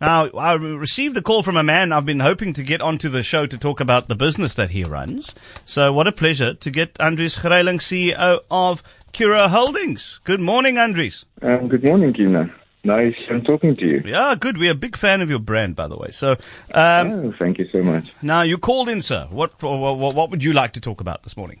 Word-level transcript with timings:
Now, 0.00 0.26
I 0.26 0.52
received 0.52 1.16
a 1.16 1.22
call 1.22 1.42
from 1.42 1.56
a 1.56 1.62
man 1.62 1.90
I've 1.90 2.04
been 2.04 2.20
hoping 2.20 2.52
to 2.54 2.62
get 2.62 2.82
onto 2.82 3.08
the 3.08 3.22
show 3.22 3.46
to 3.46 3.56
talk 3.56 3.80
about 3.80 4.08
the 4.08 4.14
business 4.14 4.54
that 4.54 4.70
he 4.70 4.84
runs. 4.84 5.34
So 5.64 5.90
what 5.90 6.06
a 6.06 6.12
pleasure 6.12 6.52
to 6.52 6.70
get 6.70 6.92
Andries 6.94 7.40
Greyling, 7.40 7.80
CEO 7.80 8.40
of 8.50 8.82
Curro 9.14 9.48
Holdings. 9.48 10.20
Good 10.24 10.40
morning, 10.40 10.74
Andries. 10.74 11.24
Um, 11.40 11.68
good 11.68 11.86
morning, 11.88 12.12
Kieno. 12.12 12.52
Nice 12.84 13.14
I'm 13.30 13.42
talking 13.42 13.74
to 13.74 13.84
you. 13.86 14.02
Yeah, 14.04 14.34
good. 14.38 14.58
We're 14.58 14.72
a 14.72 14.74
big 14.74 14.96
fan 14.96 15.22
of 15.22 15.30
your 15.30 15.38
brand, 15.38 15.74
by 15.74 15.88
the 15.88 15.96
way. 15.96 16.10
So, 16.10 16.32
um, 16.74 17.10
oh, 17.10 17.34
thank 17.38 17.58
you 17.58 17.66
so 17.72 17.82
much. 17.82 18.04
Now, 18.20 18.42
you 18.42 18.58
called 18.58 18.90
in, 18.90 19.00
sir. 19.00 19.26
What, 19.30 19.60
what, 19.62 20.14
what 20.14 20.30
would 20.30 20.44
you 20.44 20.52
like 20.52 20.74
to 20.74 20.80
talk 20.80 21.00
about 21.00 21.22
this 21.22 21.38
morning? 21.38 21.60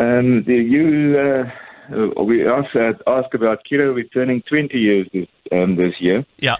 Um, 0.00 0.44
you, 0.46 1.16
uh, 1.16 2.22
we 2.22 2.46
also 2.46 2.92
asked 3.06 3.34
about 3.34 3.60
Curro. 3.70 3.94
We're 3.94 4.04
turning 4.04 4.42
20 4.42 4.76
years 4.76 5.06
this, 5.12 5.28
um, 5.52 5.76
this 5.76 5.94
year. 6.00 6.26
Yeah. 6.38 6.56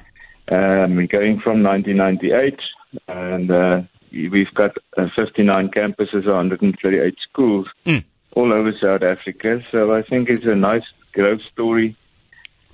Um, 0.49 0.97
we're 0.97 1.07
going 1.07 1.41
from 1.41 1.63
1998, 1.63 2.61
and 3.09 3.51
uh, 3.51 3.83
we've 4.13 4.53
got 4.55 4.77
uh, 4.97 5.09
59 5.17 5.71
campuses, 5.71 6.27
138 6.27 7.17
schools 7.29 7.67
mm. 7.85 8.05
all 8.33 8.53
over 8.53 8.73
South 8.81 9.03
Africa. 9.03 9.63
So 9.73 9.93
I 9.93 10.03
think 10.03 10.29
it's 10.29 10.45
a 10.45 10.55
nice 10.55 10.85
growth 11.13 11.43
story 11.53 11.97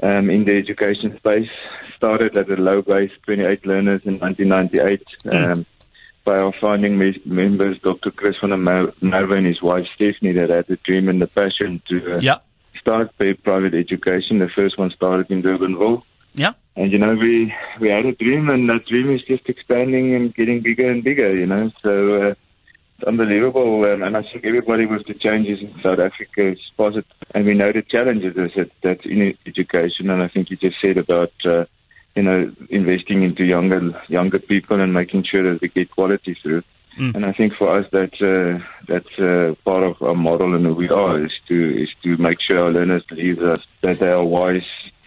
um, 0.02 0.28
in 0.28 0.44
the 0.44 0.56
education 0.56 1.16
space. 1.16 1.48
Started 1.96 2.36
at 2.36 2.50
a 2.50 2.56
low 2.56 2.82
base, 2.82 3.12
28 3.24 3.64
learners 3.64 4.02
in 4.04 4.18
1998. 4.18 5.06
Mm. 5.24 5.52
Um, 5.52 5.66
by 6.24 6.38
our 6.38 6.52
founding 6.60 6.98
members, 7.24 7.78
Dr. 7.80 8.10
Chris 8.12 8.36
van 8.40 8.50
der 8.50 8.56
Merwe 8.56 9.38
and 9.38 9.46
his 9.46 9.60
wife 9.60 9.86
Stephanie, 9.94 10.32
that 10.32 10.50
had 10.50 10.66
the 10.68 10.76
dream 10.84 11.08
and 11.08 11.20
the 11.20 11.26
passion 11.26 11.82
to 11.88 12.16
uh, 12.16 12.20
yeah. 12.20 12.36
start 12.78 13.10
private 13.42 13.74
education. 13.74 14.38
The 14.38 14.48
first 14.54 14.78
one 14.78 14.90
started 14.90 15.30
in 15.30 15.42
Durbanville. 15.42 16.02
Yeah. 16.34 16.52
And 16.76 16.90
you 16.92 16.98
know, 16.98 17.14
we 17.14 17.52
we 17.80 17.88
had 17.88 18.06
a 18.06 18.12
dream, 18.12 18.48
and 18.48 18.68
that 18.68 18.86
dream 18.86 19.14
is 19.14 19.22
just 19.22 19.48
expanding 19.48 20.14
and 20.14 20.34
getting 20.34 20.62
bigger 20.62 20.90
and 20.90 21.04
bigger. 21.04 21.36
You 21.38 21.46
know, 21.46 21.70
so 21.82 22.22
uh, 22.22 22.34
it's 22.98 23.06
unbelievable. 23.06 23.84
Um, 23.84 24.02
and 24.02 24.16
I 24.16 24.22
think 24.22 24.44
everybody 24.44 24.86
with 24.86 25.06
the 25.06 25.14
changes 25.14 25.60
in 25.60 25.74
South 25.82 25.98
Africa 25.98 26.52
is 26.52 26.58
positive, 26.76 27.10
and 27.34 27.44
we 27.44 27.54
know 27.54 27.72
the 27.72 27.82
challenges 27.82 28.34
that 28.34 28.70
that's 28.82 29.04
in 29.04 29.36
education. 29.46 30.08
And 30.08 30.22
I 30.22 30.28
think 30.28 30.50
you 30.50 30.56
just 30.56 30.76
said 30.80 30.98
about. 30.98 31.32
Uh, 31.44 31.64
you 32.14 32.22
know, 32.22 32.52
investing 32.68 33.22
into 33.22 33.44
younger 33.44 33.80
younger 34.08 34.38
people 34.38 34.80
and 34.80 34.92
making 34.92 35.24
sure 35.24 35.50
that 35.50 35.62
we 35.62 35.68
get 35.68 35.90
quality 35.90 36.36
through. 36.42 36.62
Mm. 36.98 37.14
And 37.14 37.26
I 37.26 37.32
think 37.32 37.54
for 37.54 37.78
us, 37.78 37.86
that 37.92 38.12
uh, 38.20 38.62
that's 38.86 39.18
uh, 39.18 39.54
part 39.64 39.82
of 39.82 40.02
our 40.02 40.14
model 40.14 40.54
and 40.54 40.66
who 40.66 40.74
we 40.74 40.90
are 40.90 41.24
is 41.24 41.32
to 41.48 41.82
is 41.82 41.88
to 42.02 42.16
make 42.18 42.38
sure 42.40 42.64
our 42.64 42.70
learners 42.70 43.04
leave 43.10 43.40
us 43.40 43.60
that 43.82 43.98
they 43.98 44.08
are 44.08 44.24
wise 44.24 44.60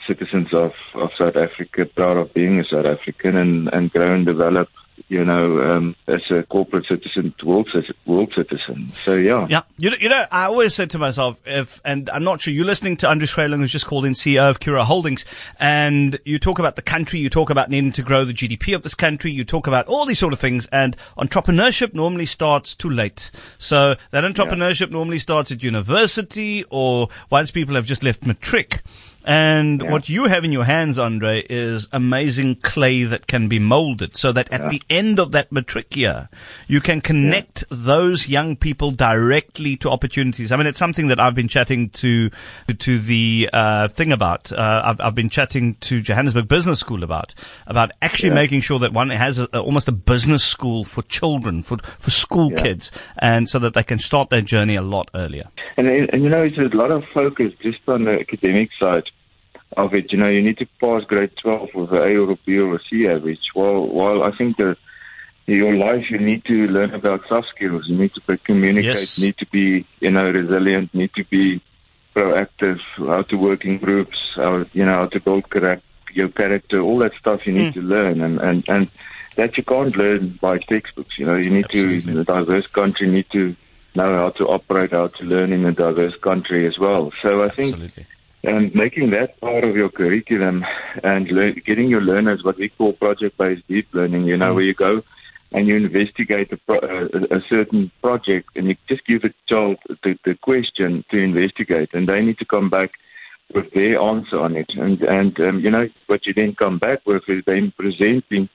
citizens 0.07 0.53
of, 0.53 0.71
of 0.93 1.09
South 1.17 1.35
Africa, 1.35 1.85
proud 1.85 2.17
of 2.17 2.33
being 2.33 2.59
a 2.59 2.63
South 2.63 2.85
African, 2.85 3.35
and, 3.37 3.69
and 3.73 3.91
grow 3.91 4.13
and 4.13 4.25
develop 4.25 4.69
you 5.07 5.23
know, 5.23 5.61
um, 5.61 5.95
as 6.07 6.21
a 6.31 6.43
corporate 6.43 6.85
citizen, 6.87 7.33
world, 7.43 7.69
world 8.05 8.33
citizen. 8.35 8.91
So 8.93 9.15
yeah. 9.15 9.45
Yeah. 9.49 9.61
You 9.77 9.91
know, 9.91 9.97
you 9.99 10.09
know, 10.09 10.25
I 10.31 10.45
always 10.45 10.73
said 10.73 10.89
to 10.91 10.99
myself, 10.99 11.39
if, 11.45 11.81
and 11.85 12.09
I'm 12.09 12.23
not 12.23 12.41
sure, 12.41 12.53
you're 12.53 12.65
listening 12.65 12.97
to 12.97 13.09
Andrew 13.09 13.27
Greyling, 13.27 13.57
who's 13.57 13.71
just 13.71 13.85
called 13.85 14.05
in 14.05 14.13
CEO 14.13 14.49
of 14.49 14.59
Curro 14.59 14.83
Holdings, 14.83 15.25
and 15.59 16.19
you 16.25 16.39
talk 16.39 16.59
about 16.59 16.75
the 16.75 16.81
country, 16.81 17.19
you 17.19 17.29
talk 17.29 17.49
about 17.49 17.69
needing 17.69 17.91
to 17.93 18.01
grow 18.01 18.25
the 18.25 18.33
GDP 18.33 18.73
of 18.73 18.83
this 18.83 18.95
country, 18.95 19.31
you 19.31 19.43
talk 19.43 19.67
about 19.67 19.85
all 19.87 20.05
these 20.05 20.19
sort 20.19 20.33
of 20.33 20.39
things, 20.39 20.65
and 20.67 20.95
entrepreneurship 21.17 21.93
normally 21.93 22.25
starts 22.25 22.73
too 22.73 22.89
late. 22.89 23.31
So 23.57 23.95
that 24.11 24.23
entrepreneurship 24.23 24.87
yeah. 24.87 24.93
normally 24.93 25.19
starts 25.19 25.51
at 25.51 25.61
university 25.61 26.63
or 26.69 27.09
once 27.29 27.51
people 27.51 27.75
have 27.75 27.85
just 27.85 28.03
left 28.03 28.25
matric. 28.25 28.81
And 29.25 29.81
yeah. 29.81 29.91
what 29.91 30.07
you 30.07 30.25
have 30.25 30.45
in 30.45 30.51
your 30.51 30.65
hands, 30.65 30.99
Andre, 30.99 31.41
is 31.49 31.87
amazing 31.91 32.57
clay 32.57 33.03
that 33.05 33.25
can 33.25 33.47
be 33.47 33.57
molded 33.57 34.15
so 34.15 34.31
that 34.31 34.51
at 34.51 34.61
yeah. 34.61 34.69
the 34.69 34.81
end 34.87 35.19
of 35.19 35.31
that 35.31 35.51
matric 35.51 35.95
year, 35.95 36.29
you 36.67 36.79
can 36.79 37.01
connect 37.01 37.61
yeah. 37.61 37.77
those 37.81 38.29
young 38.29 38.55
people 38.55 38.91
directly 38.91 39.77
to 39.77 39.89
opportunities. 39.89 40.51
I 40.51 40.57
mean, 40.57 40.67
it's 40.67 40.77
something 40.77 41.07
that 41.07 41.19
I've 41.19 41.33
been 41.33 41.47
chatting 41.47 41.89
to, 41.89 42.29
to 42.77 42.99
the, 42.99 43.49
uh, 43.51 43.87
thing 43.87 44.11
about. 44.11 44.51
Uh, 44.51 44.83
I've, 44.85 45.01
I've 45.01 45.15
been 45.15 45.29
chatting 45.29 45.73
to 45.81 46.01
Johannesburg 46.01 46.47
Business 46.47 46.79
School 46.79 47.03
about, 47.03 47.33
about 47.65 47.91
actually 48.03 48.29
making 48.29 48.61
sure 48.61 48.77
that 48.77 48.93
one 48.93 49.09
has 49.09 49.39
a, 49.39 49.59
almost 49.59 49.87
a 49.87 49.91
business 49.91 50.43
school 50.43 50.83
for 50.83 51.01
children, 51.01 51.63
for, 51.63 51.77
for 51.77 52.11
school 52.11 52.51
kids, 52.51 52.91
and 53.17 53.49
so 53.49 53.57
that 53.57 53.73
they 53.73 53.83
can 53.83 53.97
start 53.97 54.29
their 54.29 54.41
journey 54.41 54.75
a 54.75 54.83
lot 54.83 55.09
earlier. 55.15 55.49
And, 55.77 55.87
and 55.87 56.23
you 56.23 56.29
know, 56.29 56.43
it's 56.43 56.57
a 56.57 56.77
lot 56.77 56.91
of 56.91 57.03
focus 57.11 57.53
just 57.63 57.79
on 57.87 58.05
the 58.05 58.19
academic 58.19 58.69
side 58.79 59.03
of 59.77 59.93
it. 59.93 60.11
You 60.11 60.17
know, 60.17 60.29
you 60.29 60.41
need 60.41 60.57
to 60.57 60.67
pass 60.79 61.03
grade 61.03 61.31
12 61.41 61.69
with 61.73 61.91
an 61.91 61.97
A 61.97 62.15
or 62.17 62.31
a 62.31 62.35
B 62.45 62.57
or 62.57 62.75
a 62.75 62.79
C 62.89 63.07
average. 63.07 63.49
While, 63.53 63.87
while 63.87 64.23
I 64.23 64.31
think 64.31 64.57
that 64.57 64.77
in 65.47 65.57
your 65.57 65.75
life, 65.75 66.09
you 66.09 66.17
need 66.17 66.43
to 66.45 66.67
learn 66.67 66.93
about 66.93 67.27
soft 67.27 67.49
skills. 67.49 67.87
You 67.87 67.97
need 67.97 68.13
to 68.13 68.37
communicate, 68.37 68.95
yes. 68.95 69.19
need 69.19 69.37
to 69.37 69.45
be, 69.47 69.85
you 69.99 70.11
know, 70.11 70.29
resilient, 70.29 70.93
need 70.93 71.13
to 71.15 71.23
be 71.25 71.61
proactive, 72.15 72.79
how 72.97 73.23
to 73.23 73.35
work 73.35 73.65
in 73.65 73.77
groups, 73.77 74.17
how, 74.35 74.65
you 74.73 74.85
know, 74.85 74.93
how 74.93 75.07
to 75.07 75.19
build 75.19 75.49
character, 75.49 75.83
your 76.13 76.29
character, 76.29 76.79
all 76.79 76.97
that 76.99 77.13
stuff 77.19 77.45
you 77.45 77.53
need 77.53 77.71
mm. 77.71 77.75
to 77.75 77.81
learn. 77.81 78.21
And, 78.21 78.39
and, 78.39 78.63
and 78.67 78.89
that 79.35 79.57
you 79.57 79.63
can't 79.63 79.95
learn 79.95 80.29
by 80.41 80.57
textbooks. 80.59 81.19
You 81.19 81.25
know, 81.25 81.35
you 81.35 81.49
need 81.49 81.65
Absolutely. 81.65 82.01
to, 82.01 82.11
in 82.11 82.17
a 82.17 82.23
diverse 82.23 82.67
country, 82.67 83.07
need 83.07 83.29
to 83.31 83.55
know 83.93 84.15
how 84.15 84.29
to 84.29 84.47
operate, 84.47 84.91
how 84.91 85.07
to 85.07 85.23
learn 85.23 85.53
in 85.53 85.65
a 85.65 85.73
diverse 85.73 86.15
country 86.17 86.65
as 86.67 86.79
well. 86.79 87.11
So 87.21 87.43
I 87.43 87.49
think 87.49 87.73
Absolutely 87.73 88.05
and 88.45 88.73
making 88.75 89.09
that 89.11 89.39
part 89.41 89.63
of 89.63 89.75
your 89.75 89.89
curriculum 89.89 90.63
and 91.03 91.27
le- 91.29 91.53
getting 91.53 91.89
your 91.89 92.01
learners 92.01 92.43
what 92.43 92.57
we 92.57 92.69
call 92.69 92.93
project-based 92.93 93.67
deep 93.67 93.87
learning, 93.93 94.25
you 94.25 94.37
know, 94.37 94.51
mm. 94.51 94.55
where 94.55 94.63
you 94.63 94.73
go 94.73 95.01
and 95.51 95.67
you 95.67 95.75
investigate 95.75 96.51
a, 96.51 96.57
pro- 96.57 96.79
a, 96.79 97.37
a, 97.37 97.41
certain 97.49 97.91
project 98.01 98.49
and 98.55 98.67
you 98.67 98.75
just 98.87 99.05
give 99.05 99.21
the 99.21 99.33
child 99.47 99.77
the, 100.03 100.17
the 100.25 100.35
question 100.35 101.03
to 101.09 101.17
investigate 101.17 101.89
and 101.93 102.07
they 102.07 102.21
need 102.21 102.37
to 102.37 102.45
come 102.45 102.69
back 102.69 102.91
with 103.53 103.71
their 103.73 103.99
answer 103.99 104.39
on 104.39 104.55
it. 104.55 104.69
And, 104.75 105.01
and 105.01 105.39
um, 105.39 105.59
you 105.59 105.71
know, 105.71 105.87
what 106.07 106.25
you 106.25 106.33
then 106.33 106.55
come 106.55 106.77
back 106.77 107.05
with 107.05 107.23
is 107.27 107.43
then 107.45 107.73
presenting 107.77 108.49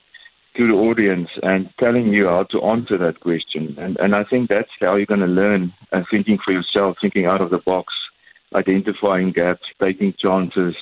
to 0.57 0.67
the 0.67 0.73
audience 0.73 1.29
and 1.43 1.69
telling 1.79 2.13
you 2.13 2.27
how 2.27 2.43
to 2.43 2.61
answer 2.63 2.97
that 2.97 3.21
question. 3.21 3.75
And, 3.79 3.97
and 3.99 4.15
I 4.15 4.25
think 4.25 4.49
that's 4.49 4.69
how 4.79 4.95
you're 4.95 5.05
going 5.05 5.21
to 5.21 5.27
learn 5.27 5.73
and 5.91 6.05
thinking 6.11 6.39
for 6.43 6.51
yourself, 6.51 6.97
thinking 7.01 7.25
out 7.25 7.41
of 7.41 7.51
the 7.51 7.59
box 7.59 7.93
identifying 8.53 9.31
gaps, 9.31 9.65
taking 9.79 10.13
chances, 10.13 10.75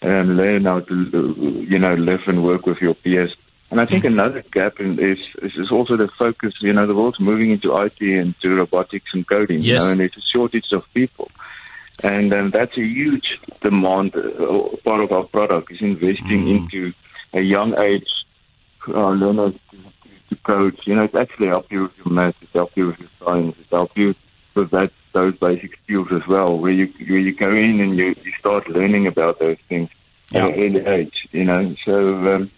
and 0.00 0.36
learn 0.36 0.64
how 0.64 0.80
to, 0.80 1.66
you 1.68 1.78
know, 1.78 1.94
live 1.94 2.20
and 2.26 2.44
work 2.44 2.66
with 2.66 2.78
your 2.78 2.94
peers. 2.94 3.34
And 3.70 3.80
I 3.80 3.86
think 3.86 4.04
mm-hmm. 4.04 4.18
another 4.18 4.44
gap 4.52 4.80
in 4.80 4.98
is, 4.98 5.18
is 5.42 5.70
also 5.70 5.96
the 5.96 6.08
focus. 6.18 6.54
You 6.60 6.72
know, 6.72 6.86
the 6.86 6.94
world's 6.94 7.20
moving 7.20 7.50
into 7.50 7.74
IT 7.78 8.00
and 8.00 8.34
to 8.42 8.54
robotics 8.54 9.10
and 9.14 9.26
coding. 9.26 9.62
Yes. 9.62 9.66
You 9.66 9.78
know, 9.78 9.90
and 9.92 10.00
there's 10.00 10.16
a 10.16 10.30
shortage 10.32 10.72
of 10.72 10.84
people, 10.92 11.30
and 12.02 12.32
um, 12.34 12.50
that's 12.50 12.76
a 12.76 12.82
huge 12.82 13.38
demand. 13.62 14.14
Uh, 14.14 14.76
part 14.84 15.02
of 15.02 15.12
our 15.12 15.24
product 15.24 15.72
is 15.72 15.80
investing 15.80 16.44
mm. 16.44 16.56
into 16.58 16.92
a 17.32 17.40
young 17.40 17.78
age 17.78 18.08
uh, 18.88 19.10
learners 19.10 19.54
to, 19.70 19.76
to, 19.76 20.28
to 20.28 20.36
code. 20.42 20.78
You 20.84 20.96
know, 20.96 21.04
it's 21.04 21.14
actually 21.14 21.46
help 21.48 21.70
you 21.72 21.84
with 21.84 21.92
your 22.04 22.12
math, 22.12 22.34
it's 22.42 22.52
help 22.52 22.72
you 22.74 22.88
with 22.88 22.98
your 22.98 23.10
science, 23.24 23.56
it's 23.58 23.70
help 23.70 23.96
you 23.96 24.14
with 24.54 24.70
that 24.70 24.90
those 25.12 25.36
basic 25.38 25.78
skills 25.84 26.08
as 26.10 26.26
well, 26.26 26.58
where 26.58 26.72
you 26.72 26.92
where 27.08 27.18
you 27.18 27.34
go 27.34 27.50
in 27.50 27.80
and 27.80 27.96
you, 27.96 28.14
you 28.24 28.32
start 28.38 28.68
learning 28.68 29.06
about 29.06 29.38
those 29.38 29.58
things 29.68 29.90
yeah. 30.30 30.46
at 30.46 30.54
an 30.54 30.76
early 30.76 30.86
age. 30.86 31.28
You 31.32 31.44
know, 31.44 31.74
so 31.84 32.34
um, 32.34 32.50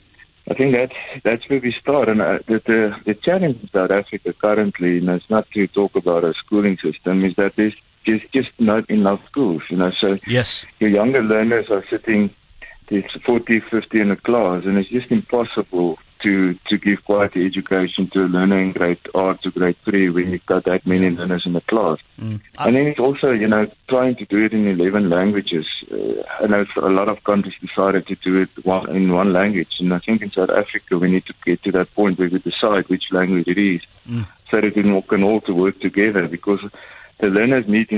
I 0.50 0.54
think 0.54 0.75
that's 0.75 0.94
that's 1.25 1.49
where 1.49 1.60
we 1.60 1.72
start. 1.72 2.09
And 2.09 2.21
uh, 2.21 2.38
the, 2.47 2.62
the 2.66 2.97
the 3.06 3.15
challenge 3.15 3.62
in 3.62 3.69
South 3.71 3.91
Africa 3.91 4.33
currently, 4.33 4.99
and 4.99 5.09
it's 5.09 5.31
not 5.31 5.50
to 5.53 5.66
talk 5.69 5.97
about 5.97 6.25
a 6.25 6.34
schooling 6.34 6.78
system, 6.78 7.25
is 7.25 7.34
that 7.37 7.54
there's 7.56 7.75
just 8.04 8.31
just 8.33 8.50
not 8.59 8.88
enough 8.91 9.21
schools. 9.27 9.62
You 9.71 9.78
know, 9.78 9.93
so 10.00 10.16
yes, 10.27 10.66
your 10.81 10.91
younger 10.91 11.22
learners 11.22 11.66
are 11.71 11.84
sitting. 11.91 12.34
There's 12.91 13.10
40, 13.25 13.60
50 13.60 13.99
in 13.99 14.10
a 14.10 14.16
class, 14.16 14.65
and 14.66 14.77
it's 14.77 14.91
just 14.91 15.10
impossible 15.10 15.99
to 16.25 16.54
to 16.69 16.78
give 16.78 17.04
quality 17.04 17.47
education 17.47 18.09
to 18.13 18.25
a 18.25 18.28
learner 18.34 18.60
in 18.60 18.72
grade 18.72 18.98
R 19.15 19.34
to 19.43 19.51
grade 19.51 19.77
three 19.84 20.09
when 20.09 20.31
you've 20.31 20.47
got 20.47 20.65
that 20.65 20.87
many 20.87 21.10
learners 21.10 21.45
in 21.47 21.53
the 21.53 21.60
class. 21.60 21.98
Mm. 22.19 22.41
And 22.59 22.77
then 22.77 22.87
it's 22.87 22.98
also, 22.98 23.31
you 23.31 23.47
know, 23.47 23.69
trying 23.89 24.16
to 24.16 24.25
do 24.25 24.45
it 24.45 24.53
in 24.53 24.66
11 24.66 25.10
languages. 25.10 25.66
Uh, 25.93 26.22
I 26.41 26.47
know 26.47 26.65
a 26.77 26.89
lot 26.89 27.09
of 27.09 27.22
countries 27.25 27.54
decided 27.60 28.07
to 28.07 28.16
do 28.16 28.41
it 28.43 28.65
one, 28.65 28.97
in 28.97 29.13
one 29.13 29.33
language. 29.33 29.75
And 29.78 29.93
I 29.93 29.98
think 29.98 30.22
in 30.22 30.33
South 30.33 30.51
Africa 30.51 30.98
we 30.98 31.10
need 31.10 31.27
to 31.27 31.34
get 31.45 31.63
to 31.65 31.72
that 31.72 31.95
point 31.95 32.19
where 32.19 32.31
we 32.31 32.39
decide 32.39 32.89
which 32.89 33.13
language 33.13 33.47
it 33.47 33.59
is 33.59 33.83
mm. 34.09 34.27
so 34.51 34.60
that 34.60 34.75
we 34.75 35.03
can 35.03 35.22
all 35.22 35.41
to 35.43 35.54
work 35.54 35.78
together 35.81 36.27
because 36.27 36.60
the 37.21 37.27
learners 37.27 37.69
need 37.69 37.89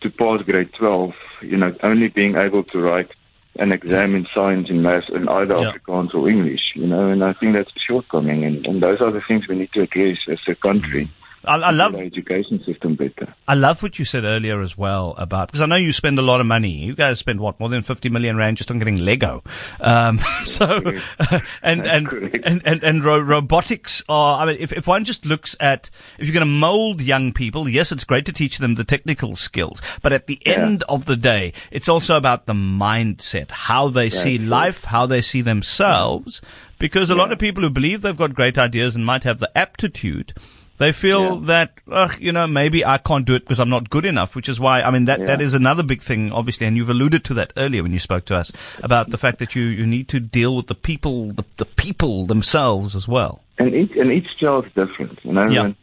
to 0.00 0.10
pass 0.10 0.42
grade 0.42 0.72
12, 0.74 1.14
you 1.42 1.56
know, 1.56 1.74
only 1.82 2.08
being 2.08 2.36
able 2.36 2.64
to 2.64 2.80
write 2.80 3.10
an 3.58 3.72
exam 3.72 4.14
in 4.14 4.26
science 4.34 4.68
and 4.70 4.82
maths 4.82 5.08
in 5.08 5.28
either 5.28 5.56
yeah. 5.56 5.72
Afrikaans 5.72 6.14
or 6.14 6.28
English, 6.28 6.72
you 6.74 6.86
know, 6.86 7.08
and 7.08 7.24
I 7.24 7.32
think 7.34 7.54
that's 7.54 7.70
a 7.74 7.80
shortcoming, 7.80 8.44
and, 8.44 8.66
and 8.66 8.82
those 8.82 9.00
are 9.00 9.10
the 9.10 9.22
things 9.26 9.48
we 9.48 9.56
need 9.56 9.72
to 9.72 9.82
address 9.82 10.18
as 10.28 10.38
a 10.48 10.54
country. 10.54 11.10
I, 11.46 11.56
I 11.56 11.70
love 11.70 11.92
the 11.92 12.00
education 12.00 12.62
system 12.64 12.96
better. 12.96 13.34
I 13.48 13.54
love 13.54 13.82
what 13.82 13.98
you 13.98 14.04
said 14.04 14.24
earlier 14.24 14.60
as 14.60 14.76
well 14.76 15.14
about 15.18 15.48
because 15.48 15.60
I 15.60 15.66
know 15.66 15.76
you 15.76 15.92
spend 15.92 16.18
a 16.18 16.22
lot 16.22 16.40
of 16.40 16.46
money. 16.46 16.70
You 16.70 16.94
guys 16.94 17.18
spend 17.18 17.40
what 17.40 17.58
more 17.60 17.68
than 17.68 17.82
fifty 17.82 18.08
million 18.08 18.36
rand 18.36 18.56
just 18.56 18.70
on 18.70 18.78
getting 18.78 18.98
Lego. 18.98 19.42
Um, 19.80 20.18
so 20.44 20.82
and 21.62 21.86
and, 21.86 22.08
and 22.44 22.62
and 22.66 22.82
and 22.84 23.04
ro- 23.04 23.20
robotics 23.20 24.02
are. 24.08 24.42
I 24.42 24.46
mean, 24.46 24.56
if 24.58 24.72
if 24.72 24.86
one 24.86 25.04
just 25.04 25.24
looks 25.24 25.54
at 25.60 25.90
if 26.18 26.26
you're 26.26 26.34
going 26.34 26.40
to 26.40 26.46
mold 26.46 27.00
young 27.00 27.32
people, 27.32 27.68
yes, 27.68 27.92
it's 27.92 28.04
great 28.04 28.26
to 28.26 28.32
teach 28.32 28.58
them 28.58 28.74
the 28.74 28.84
technical 28.84 29.36
skills, 29.36 29.80
but 30.02 30.12
at 30.12 30.26
the 30.26 30.40
Yeah. 30.44 30.52
end 30.54 30.82
of 30.88 31.04
the 31.06 31.16
day, 31.16 31.52
it's 31.70 31.88
also 31.88 32.16
about 32.16 32.46
the 32.46 32.52
mindset, 32.54 33.50
how 33.50 33.88
they 33.88 34.10
see 34.10 34.38
life, 34.38 34.84
how 34.84 35.06
they 35.06 35.20
see 35.20 35.40
themselves. 35.42 36.40
Because 36.78 37.08
a 37.08 37.14
lot 37.14 37.32
of 37.32 37.38
people 37.38 37.62
who 37.62 37.70
believe 37.70 38.02
they've 38.02 38.16
got 38.16 38.34
great 38.34 38.58
ideas 38.58 38.94
and 38.96 39.06
might 39.06 39.24
have 39.24 39.38
the 39.38 39.50
aptitude, 39.56 40.34
they 40.78 40.92
feel 40.92 41.20
Yeah. 41.36 41.40
that, 41.42 41.72
ugh, 41.90 42.16
you 42.20 42.32
know, 42.32 42.46
maybe 42.46 42.84
I 42.84 42.98
can't 42.98 43.24
do 43.24 43.34
it 43.34 43.40
because 43.44 43.60
I'm 43.60 43.68
not 43.70 43.88
good 43.90 44.04
enough, 44.04 44.36
which 44.36 44.48
is 44.48 44.58
why, 44.60 44.82
I 44.82 44.90
mean, 44.90 45.06
that, 45.06 45.18
that 45.26 45.40
Yeah. 45.40 45.44
is 45.46 45.54
another 45.54 45.82
big 45.82 46.02
thing, 46.02 46.32
obviously, 46.32 46.66
and 46.66 46.76
you've 46.76 46.90
alluded 46.90 47.24
to 47.24 47.34
that 47.34 47.52
earlier 47.56 47.82
when 47.82 47.92
you 47.92 47.98
spoke 47.98 48.24
to 48.26 48.36
us 48.36 48.52
about 48.82 49.10
the 49.10 49.18
fact 49.18 49.38
that 49.38 49.54
you, 49.56 49.62
you 49.64 49.86
need 49.86 50.08
to 50.08 50.20
deal 50.20 50.56
with 50.56 50.66
the 50.66 50.74
people, 50.74 51.32
the, 51.32 51.44
the 51.56 51.64
people 51.64 52.26
themselves 52.26 52.94
as 52.94 53.06
well. 53.08 53.42
And 53.58 53.74
each 53.74 53.92
and 53.96 54.12
each 54.12 54.28
child's 54.38 54.68
different, 54.74 55.18
you 55.22 55.32
know. 55.32 55.48
Yeah. 55.48 55.64
And 55.64 55.76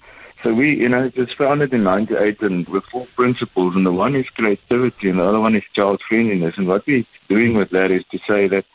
so 0.43 0.53
we, 0.53 0.75
you 0.75 0.89
know, 0.89 1.05
it 1.05 1.17
was 1.17 1.29
founded 1.35 1.73
in 1.73 1.83
'98, 1.83 2.41
and 2.41 2.67
with 2.69 2.83
four 2.85 3.07
principles, 3.15 3.75
and 3.75 3.83
the 3.85 3.91
one 3.91 4.15
is 4.15 4.27
creativity, 4.35 5.09
and 5.09 5.17
the 5.17 5.23
other 5.23 5.39
one 5.39 5.55
is 5.55 5.63
child 5.73 5.99
friendliness. 6.07 6.53
And 6.57 6.67
what 6.67 6.85
we're 6.85 7.05
doing 7.29 7.55
with 7.55 7.71
that 7.71 7.89
is 7.89 8.03
to 8.11 8.19
say 8.27 8.47
that 8.49 8.65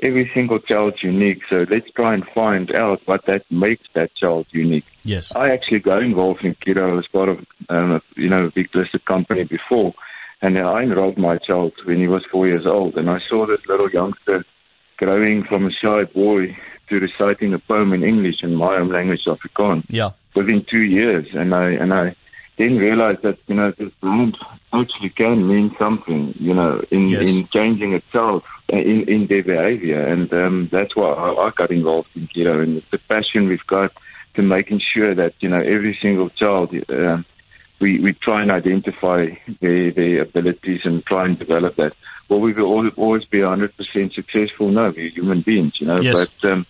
every 0.00 0.30
single 0.34 0.58
child's 0.58 1.02
unique. 1.02 1.40
So 1.50 1.66
let's 1.70 1.90
try 1.94 2.14
and 2.14 2.24
find 2.34 2.74
out 2.74 3.00
what 3.06 3.26
that 3.26 3.42
makes 3.50 3.86
that 3.94 4.14
child 4.16 4.46
unique. 4.50 4.84
Yes. 5.04 5.34
I 5.36 5.50
actually 5.50 5.80
got 5.80 6.02
involved 6.02 6.44
in 6.44 6.54
Curro 6.54 6.98
as 6.98 7.06
part 7.08 7.28
of, 7.28 7.38
um, 7.68 7.92
a, 7.92 8.00
you 8.16 8.28
know, 8.28 8.46
a 8.46 8.50
big 8.50 8.68
listed 8.74 9.04
company 9.04 9.44
before, 9.44 9.92
and 10.40 10.58
I 10.58 10.82
enrolled 10.82 11.18
my 11.18 11.38
child 11.38 11.72
when 11.84 11.98
he 11.98 12.08
was 12.08 12.24
four 12.30 12.46
years 12.46 12.66
old, 12.66 12.96
and 12.96 13.10
I 13.10 13.18
saw 13.28 13.46
this 13.46 13.60
little 13.68 13.90
youngster 13.90 14.44
growing 14.96 15.44
from 15.44 15.66
a 15.66 15.70
shy 15.70 16.04
boy 16.04 16.56
to 16.88 16.98
reciting 16.98 17.54
a 17.54 17.58
poem 17.58 17.92
in 17.92 18.02
English 18.02 18.36
in 18.42 18.54
my 18.54 18.76
own 18.76 18.90
language, 18.90 19.22
Afrikaans, 19.26 19.84
Yeah. 19.88 20.10
within 20.34 20.64
two 20.70 20.82
years, 20.82 21.26
and 21.32 21.54
I 21.54 21.70
and 21.70 21.92
I 21.92 22.14
then 22.58 22.76
realized 22.76 23.22
that 23.22 23.38
you 23.46 23.54
know 23.54 23.72
this 23.72 23.92
brand 24.00 24.36
actually 24.72 25.10
can 25.10 25.46
mean 25.48 25.74
something, 25.78 26.34
you 26.38 26.54
know, 26.54 26.82
in 26.90 27.08
Yes. 27.08 27.28
in 27.28 27.46
changing 27.48 28.00
child 28.12 28.42
uh, 28.72 28.76
in 28.76 29.08
in 29.08 29.26
their 29.26 29.42
behavior, 29.42 30.00
and 30.06 30.32
um, 30.32 30.68
that's 30.70 30.94
why 30.94 31.10
I, 31.12 31.46
I 31.46 31.50
got 31.50 31.70
involved 31.70 32.08
in 32.14 32.28
Curro, 32.28 32.62
and 32.62 32.82
the 32.90 32.98
passion 32.98 33.48
we've 33.48 33.66
got 33.66 33.92
to 34.34 34.42
making 34.42 34.80
sure 34.80 35.14
that 35.14 35.34
you 35.40 35.48
know 35.48 35.56
every 35.76 35.98
single 36.00 36.30
child. 36.30 36.74
Um, 36.88 37.24
we, 37.80 37.98
we 37.98 38.12
try 38.12 38.42
and 38.42 38.52
identify 38.52 39.26
their, 39.60 39.90
their 39.90 40.22
abilities 40.22 40.82
and 40.84 41.04
try 41.04 41.24
and 41.24 41.36
develop 41.36 41.74
that. 41.74 41.96
Will 42.28 42.40
we 42.40 42.52
will 42.52 42.84
al- 42.84 42.92
always 42.96 43.24
be 43.24 43.38
100% 43.38 44.14
successful? 44.14 44.68
No, 44.70 44.92
we're 44.96 45.08
human 45.10 45.40
beings, 45.40 45.80
you 45.80 45.88
know. 45.88 45.98
Yes. 46.00 46.14
But 46.40 46.48
um, 46.48 46.64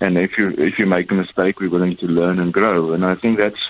and 0.00 0.16
if 0.16 0.38
you 0.38 0.48
if 0.56 0.78
you 0.78 0.86
make 0.86 1.10
a 1.10 1.14
mistake, 1.14 1.60
we're 1.60 1.68
willing 1.68 1.98
to 1.98 2.06
learn 2.06 2.38
and 2.38 2.50
grow. 2.50 2.94
And 2.94 3.04
I 3.04 3.14
think 3.14 3.36
that's 3.36 3.60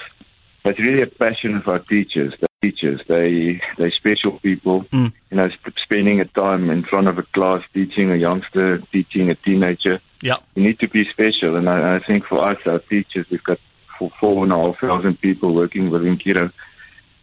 that's 0.64 0.78
really 0.78 1.02
a 1.02 1.06
passion 1.06 1.56
of 1.56 1.68
our 1.68 1.78
teachers. 1.80 2.32
The 2.40 2.46
teachers, 2.62 3.00
they 3.06 3.60
they 3.78 3.90
special 3.90 4.38
people. 4.40 4.84
Mm. 4.84 5.12
You 5.30 5.36
know, 5.36 5.48
spending 5.82 6.20
a 6.20 6.24
time 6.24 6.70
in 6.70 6.82
front 6.84 7.08
of 7.08 7.18
a 7.18 7.22
class, 7.22 7.62
teaching 7.74 8.10
a 8.10 8.16
youngster, 8.16 8.78
teaching 8.90 9.30
a 9.30 9.34
teenager. 9.34 10.00
Yeah. 10.22 10.36
You 10.54 10.62
need 10.62 10.78
to 10.80 10.88
be 10.88 11.04
special. 11.10 11.56
And 11.56 11.68
I, 11.68 11.96
I 11.96 12.00
think 12.06 12.24
for 12.24 12.42
us, 12.48 12.58
our 12.66 12.78
teachers, 12.78 13.26
we've 13.30 13.44
got 13.44 13.58
four, 13.98 14.10
four 14.18 14.44
and 14.44 14.52
a 14.52 14.56
half 14.56 14.80
thousand 14.80 15.20
people 15.20 15.54
working 15.54 15.90
within 15.90 16.16
Curro. 16.16 16.50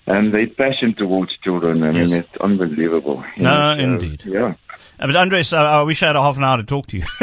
And 0.08 0.34
their 0.34 0.48
passion 0.48 0.96
towards 0.96 1.32
children, 1.44 1.84
I 1.84 1.92
Yes. 1.92 2.12
mean, 2.12 2.20
it's 2.22 2.42
unbelievable. 2.42 3.24
No, 3.38 3.76
know, 3.76 3.76
so, 3.76 3.84
indeed. 3.84 4.24
Yeah. 4.26 4.54
Uh, 5.00 5.08
But 5.08 5.16
Andries, 5.16 5.54
uh, 5.54 5.58
I 5.62 5.84
wish 5.84 6.02
I 6.02 6.08
had 6.08 6.16
a 6.16 6.22
half 6.22 6.38
an 6.38 6.44
hour 6.44 6.58
to 6.58 6.64
talk 6.64 6.88
to 6.88 6.98
you. 6.98 7.04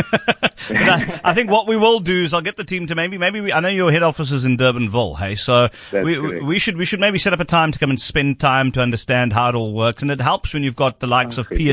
I, 0.71 1.21
I 1.25 1.35
think 1.35 1.51
what 1.51 1.67
we 1.67 1.77
will 1.77 1.99
do 1.99 2.23
is 2.23 2.33
I'll 2.33 2.41
get 2.41 2.57
the 2.57 2.65
team 2.65 2.87
to 2.87 2.95
maybe, 2.95 3.19
maybe 3.19 3.41
we, 3.41 3.53
I 3.53 3.59
know 3.61 3.69
your 3.69 3.91
head 3.91 4.03
office 4.05 4.31
is 4.31 4.45
in 4.45 4.57
Durbanville, 4.57 5.19
hey, 5.19 5.35
so 5.35 5.69
That's 5.91 6.05
we, 6.05 6.15
correct. 6.15 6.45
we 6.45 6.59
should, 6.59 6.77
we 6.77 6.85
should 6.85 7.01
maybe 7.01 7.19
set 7.19 7.33
up 7.33 7.41
a 7.41 7.45
time 7.45 7.73
to 7.73 7.79
come 7.79 7.91
and 7.91 8.01
spend 8.01 8.39
time 8.39 8.71
to 8.73 8.81
understand 8.81 9.33
how 9.33 9.49
it 9.49 9.55
all 9.57 9.73
works. 9.73 10.03
And 10.03 10.11
it 10.11 10.21
helps 10.21 10.55
when 10.55 10.63
you've 10.63 10.77
got 10.77 11.01
the 11.01 11.07
likes 11.09 11.37
of 11.37 11.49
P-. 11.49 11.69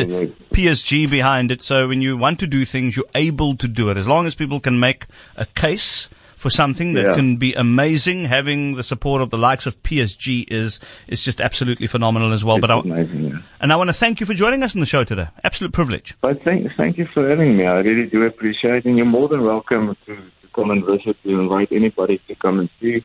PSG 0.52 1.10
behind 1.10 1.52
it. 1.52 1.62
So 1.62 1.88
when 1.88 2.02
you 2.02 2.18
want 2.18 2.40
to 2.40 2.48
do 2.48 2.66
things, 2.66 2.96
you're 2.96 3.06
able 3.14 3.56
to 3.58 3.68
do 3.68 3.90
it. 3.90 3.98
As 3.98 4.08
long 4.08 4.26
as 4.26 4.34
people 4.34 4.60
can 4.60 4.80
make 4.80 5.06
a 5.36 5.46
case 5.46 6.10
for 6.38 6.50
something 6.50 6.94
that 6.94 7.06
Yeah. 7.06 7.16
can 7.16 7.38
be 7.38 7.54
amazing, 7.54 8.26
having 8.26 8.76
the 8.76 8.84
support 8.84 9.22
of 9.22 9.30
the 9.30 9.38
likes 9.38 9.66
of 9.66 9.82
PSG 9.84 10.46
is, 10.50 10.80
is 11.08 11.24
just 11.24 11.40
absolutely 11.42 11.88
phenomenal 11.88 12.32
as 12.34 12.44
well. 12.44 12.58
It's 12.58 12.62
But 12.68 12.72
I, 12.72 12.80
amazing, 12.80 13.24
yeah. 13.30 13.38
and 13.62 13.72
I 13.74 13.76
want 13.76 13.90
to 13.90 13.94
thank 13.94 14.20
you 14.20 14.26
for 14.26 14.34
joining 14.34 14.62
us 14.64 14.76
on 14.76 14.80
the 14.80 14.86
show 14.86 15.04
today. 15.04 15.28
Absolute 15.44 15.74
privilege. 15.74 16.16
But 16.22 16.44
thank, 16.44 16.68
thank 16.78 16.98
you 16.98 17.08
for 17.14 17.28
having 17.30 17.58
me. 17.58 17.66
I 17.66 17.80
really 17.80 18.08
do 18.10 18.24
appreciate 18.24 18.78
it. 18.78 18.86
And 18.86 18.98
you're 18.98 19.06
more 19.06 19.28
than 19.28 19.44
welcome 19.44 19.96
to, 20.06 20.16
to 20.16 20.48
come 20.54 20.72
and 20.72 20.86
visit. 20.86 21.18
We 21.24 21.34
invite 21.34 21.72
anybody 21.72 22.20
to 22.28 22.36
come 22.36 22.60
and 22.60 22.70
see. 22.80 23.04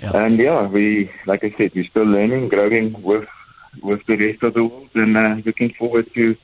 Yeah. 0.00 0.16
And 0.16 0.38
yeah, 0.38 0.66
we, 0.66 1.10
like 1.26 1.44
I 1.44 1.54
said, 1.58 1.72
we're 1.74 1.84
still 1.84 2.04
learning, 2.04 2.48
growing 2.48 3.00
with 3.02 3.28
with 3.82 4.00
the 4.06 4.16
rest 4.16 4.42
of 4.42 4.54
the 4.54 4.64
world, 4.64 4.88
and 4.94 5.16
uh, 5.16 5.36
looking 5.46 5.72
forward 5.78 6.10
to 6.14 6.36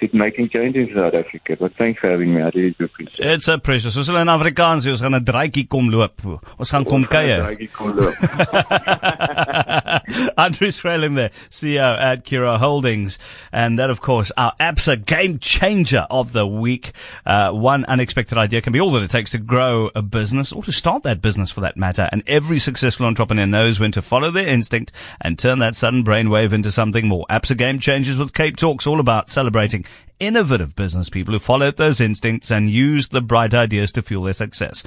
to 0.00 0.08
making 0.12 0.48
changes 0.50 0.88
in 0.88 0.94
South 0.94 1.14
Africa. 1.14 1.56
But 1.58 1.74
thanks 1.76 2.00
for 2.00 2.10
having 2.10 2.34
me. 2.34 2.42
I 2.42 2.50
really 2.54 2.74
do 2.78 2.84
appreciate 2.84 3.18
it. 3.18 3.26
It's 3.26 3.48
a 3.48 3.58
precious. 3.58 3.96
Soos 3.96 4.08
hulle 4.08 4.22
in 4.22 4.28
Afrikaans 4.28 4.86
sê, 4.86 4.90
ons 4.92 5.00
gaan 5.02 5.14
'n 5.14 5.24
draaitjie 5.24 5.68
kom 5.68 5.88
loop. 5.90 6.22
Ons 6.58 6.70
gaan 6.70 6.84
kom 6.84 7.04
kuier. 7.04 7.42
Draaitjie 7.42 7.72
kom 7.72 7.96
loop. 7.96 8.14
Andrew 10.38 10.70
Swelling 10.70 11.14
there, 11.14 11.30
CEO 11.50 11.98
at 11.98 12.24
Curro 12.24 12.58
Holdings. 12.58 13.18
And 13.52 13.78
that, 13.78 13.90
of 13.90 14.00
course, 14.00 14.30
our 14.36 14.52
ABSA 14.60 15.04
game 15.04 15.38
changer 15.38 16.06
of 16.10 16.32
the 16.32 16.46
week. 16.46 16.92
Uh, 17.26 17.50
one 17.52 17.84
unexpected 17.86 18.38
idea 18.38 18.62
can 18.62 18.72
be 18.72 18.80
all 18.80 18.92
that 18.92 19.02
it 19.02 19.10
takes 19.10 19.32
to 19.32 19.38
grow 19.38 19.90
a 19.94 20.02
business 20.02 20.52
or 20.52 20.62
to 20.62 20.72
start 20.72 21.02
that 21.02 21.20
business 21.20 21.50
for 21.50 21.60
that 21.60 21.76
matter. 21.76 22.08
And 22.12 22.22
every 22.26 22.58
successful 22.58 23.06
entrepreneur 23.06 23.46
knows 23.46 23.80
when 23.80 23.92
to 23.92 24.02
follow 24.02 24.30
their 24.30 24.46
instinct 24.46 24.92
and 25.20 25.38
turn 25.38 25.58
that 25.58 25.74
sudden 25.74 26.04
brainwave 26.04 26.52
into 26.52 26.70
something 26.70 27.08
more. 27.08 27.26
ABSA 27.30 27.56
game 27.56 27.78
changers 27.78 28.16
with 28.16 28.32
Cape 28.32 28.56
Talks 28.56 28.86
all 28.86 29.00
about 29.00 29.28
celebrating 29.28 29.84
innovative 30.20 30.74
business 30.74 31.08
people 31.08 31.32
who 31.32 31.38
followed 31.38 31.76
those 31.76 32.00
instincts 32.00 32.50
and 32.50 32.68
used 32.68 33.12
the 33.12 33.20
bright 33.20 33.54
ideas 33.54 33.92
to 33.92 34.02
fuel 34.02 34.24
their 34.24 34.32
success. 34.32 34.82